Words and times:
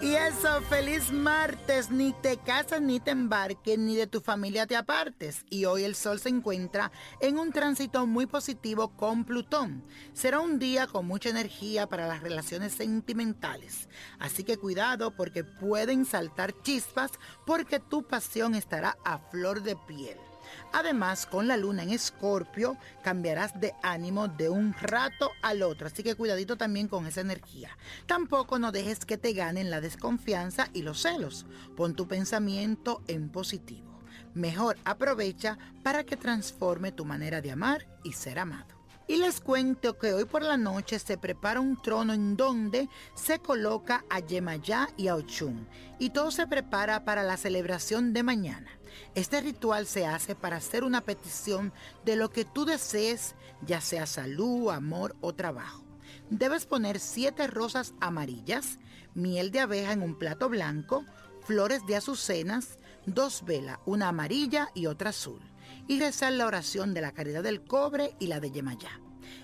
Y 0.00 0.14
eso, 0.14 0.62
feliz 0.62 1.10
martes, 1.10 1.90
ni 1.90 2.12
te 2.12 2.36
casas 2.36 2.80
ni 2.80 3.00
te 3.00 3.10
embarques, 3.10 3.76
ni 3.76 3.96
de 3.96 4.06
tu 4.06 4.20
familia 4.20 4.64
te 4.64 4.76
apartes. 4.76 5.44
Y 5.50 5.64
hoy 5.64 5.82
el 5.82 5.96
sol 5.96 6.20
se 6.20 6.28
encuentra 6.28 6.92
en 7.20 7.36
un 7.36 7.50
tránsito 7.50 8.06
muy 8.06 8.26
positivo 8.26 8.94
con 8.96 9.24
Plutón. 9.24 9.82
Será 10.12 10.38
un 10.38 10.60
día 10.60 10.86
con 10.86 11.04
mucha 11.04 11.30
energía 11.30 11.88
para 11.88 12.06
las 12.06 12.22
relaciones 12.22 12.74
sentimentales. 12.74 13.88
Así 14.20 14.44
que 14.44 14.56
cuidado 14.56 15.16
porque 15.16 15.42
pueden 15.42 16.04
saltar 16.04 16.54
chispas 16.62 17.10
porque 17.44 17.80
tu 17.80 18.06
pasión 18.06 18.54
estará 18.54 18.96
a 19.04 19.18
flor 19.18 19.64
de 19.64 19.74
piel. 19.74 20.27
Además, 20.72 21.26
con 21.26 21.48
la 21.48 21.56
luna 21.56 21.82
en 21.82 21.90
escorpio, 21.90 22.76
cambiarás 23.02 23.58
de 23.60 23.74
ánimo 23.82 24.28
de 24.28 24.48
un 24.48 24.74
rato 24.74 25.30
al 25.42 25.62
otro, 25.62 25.86
así 25.86 26.02
que 26.02 26.14
cuidadito 26.14 26.56
también 26.56 26.88
con 26.88 27.06
esa 27.06 27.20
energía. 27.20 27.76
Tampoco 28.06 28.58
no 28.58 28.72
dejes 28.72 29.04
que 29.04 29.18
te 29.18 29.32
ganen 29.32 29.70
la 29.70 29.80
desconfianza 29.80 30.68
y 30.72 30.82
los 30.82 31.02
celos. 31.02 31.46
Pon 31.76 31.94
tu 31.94 32.08
pensamiento 32.08 33.02
en 33.06 33.30
positivo. 33.30 34.00
Mejor 34.34 34.76
aprovecha 34.84 35.58
para 35.82 36.04
que 36.04 36.16
transforme 36.16 36.92
tu 36.92 37.04
manera 37.04 37.40
de 37.40 37.50
amar 37.50 37.86
y 38.04 38.12
ser 38.12 38.38
amado. 38.38 38.78
Y 39.10 39.16
les 39.16 39.40
cuento 39.40 39.96
que 39.96 40.12
hoy 40.12 40.26
por 40.26 40.42
la 40.42 40.58
noche 40.58 40.98
se 40.98 41.16
prepara 41.16 41.60
un 41.60 41.80
trono 41.80 42.12
en 42.12 42.36
donde 42.36 42.90
se 43.14 43.38
coloca 43.38 44.04
a 44.10 44.20
Yemayá 44.20 44.90
y 44.98 45.08
a 45.08 45.14
Ochun. 45.14 45.66
Y 45.98 46.10
todo 46.10 46.30
se 46.30 46.46
prepara 46.46 47.06
para 47.06 47.22
la 47.22 47.38
celebración 47.38 48.12
de 48.12 48.22
mañana. 48.22 48.77
Este 49.14 49.40
ritual 49.40 49.86
se 49.86 50.06
hace 50.06 50.34
para 50.34 50.56
hacer 50.56 50.84
una 50.84 51.00
petición 51.00 51.72
de 52.04 52.16
lo 52.16 52.30
que 52.30 52.44
tú 52.44 52.64
desees, 52.64 53.34
ya 53.66 53.80
sea 53.80 54.06
salud, 54.06 54.70
amor 54.70 55.16
o 55.20 55.34
trabajo. 55.34 55.84
Debes 56.30 56.66
poner 56.66 57.00
siete 57.00 57.46
rosas 57.46 57.94
amarillas, 58.00 58.78
miel 59.14 59.50
de 59.50 59.60
abeja 59.60 59.92
en 59.92 60.02
un 60.02 60.18
plato 60.18 60.48
blanco, 60.48 61.04
flores 61.42 61.84
de 61.86 61.96
azucenas, 61.96 62.78
dos 63.06 63.44
velas, 63.44 63.78
una 63.86 64.08
amarilla 64.08 64.68
y 64.74 64.86
otra 64.86 65.10
azul, 65.10 65.40
y 65.86 65.98
rezar 65.98 66.32
la 66.32 66.46
oración 66.46 66.94
de 66.94 67.00
la 67.00 67.12
caridad 67.12 67.42
del 67.42 67.64
cobre 67.64 68.14
y 68.18 68.26
la 68.26 68.40
de 68.40 68.50
Yemayá. 68.50 69.00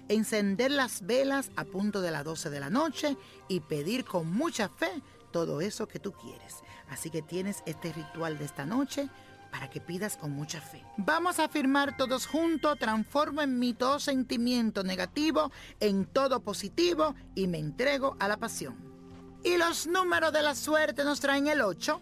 Encender 0.08 0.70
las 0.70 1.06
velas 1.06 1.50
a 1.56 1.64
punto 1.64 2.00
de 2.00 2.10
las 2.10 2.24
12 2.24 2.50
de 2.50 2.60
la 2.60 2.70
noche 2.70 3.16
y 3.48 3.60
pedir 3.60 4.04
con 4.04 4.30
mucha 4.30 4.68
fe 4.68 5.02
todo 5.30 5.60
eso 5.60 5.88
que 5.88 5.98
tú 5.98 6.12
quieres. 6.12 6.56
Así 6.88 7.10
que 7.10 7.22
tienes 7.22 7.62
este 7.66 7.92
ritual 7.92 8.38
de 8.38 8.44
esta 8.44 8.66
noche 8.66 9.08
para 9.54 9.70
que 9.70 9.80
pidas 9.80 10.16
con 10.16 10.32
mucha 10.32 10.60
fe. 10.60 10.82
Vamos 10.96 11.38
a 11.38 11.44
afirmar 11.44 11.96
todos 11.96 12.26
juntos, 12.26 12.76
transformo 12.76 13.40
en 13.40 13.60
mi 13.60 13.72
todo 13.72 14.00
sentimiento 14.00 14.82
negativo 14.82 15.52
en 15.78 16.06
todo 16.06 16.40
positivo 16.40 17.14
y 17.36 17.46
me 17.46 17.60
entrego 17.60 18.16
a 18.18 18.26
la 18.26 18.36
pasión. 18.36 18.74
Y 19.44 19.56
los 19.56 19.86
números 19.86 20.32
de 20.32 20.42
la 20.42 20.56
suerte 20.56 21.04
nos 21.04 21.20
traen 21.20 21.46
el 21.46 21.60
8, 21.60 22.00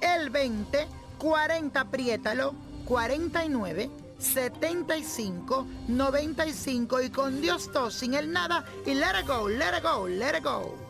el 0.00 0.30
20, 0.30 0.88
40, 1.18 1.80
apriétalo, 1.82 2.54
49, 2.86 3.90
75, 4.18 5.66
95 5.86 7.02
y 7.02 7.10
con 7.10 7.42
Dios 7.42 7.70
todo, 7.70 7.90
sin 7.90 8.14
el 8.14 8.32
nada 8.32 8.64
y 8.86 8.94
let 8.94 9.20
it 9.20 9.26
go, 9.26 9.50
let 9.50 9.76
it 9.76 9.82
go, 9.82 10.08
let 10.08 10.38
it 10.38 10.42
go. 10.42 10.89